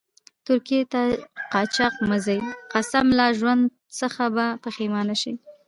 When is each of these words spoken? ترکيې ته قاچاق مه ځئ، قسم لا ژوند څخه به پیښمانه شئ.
ترکيې 0.45 0.81
ته 0.91 1.01
قاچاق 1.53 1.93
مه 2.09 2.17
ځئ، 2.25 2.39
قسم 2.73 3.07
لا 3.19 3.27
ژوند 3.37 3.63
څخه 3.99 4.23
به 4.35 4.45
پیښمانه 4.63 5.15
شئ. 5.21 5.33